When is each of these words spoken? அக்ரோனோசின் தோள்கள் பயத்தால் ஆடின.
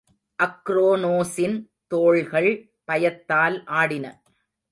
அக்ரோனோசின் 0.39 1.57
தோள்கள் 1.87 2.49
பயத்தால் 2.85 3.57
ஆடின. 3.65 4.05